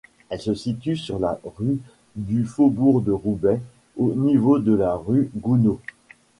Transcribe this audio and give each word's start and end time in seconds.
Elle 0.29 0.41
se 0.41 0.55
situe 0.55 0.97
sur 0.97 1.19
la 1.19 1.39
rue 1.59 1.77
du 2.15 2.43
Faubourg-de-Roubaix, 2.45 3.61
au 3.97 4.15
niveau 4.15 4.57
de 4.57 4.73
la 4.73 4.95
rue 4.95 5.29
Gounod. 5.37 5.77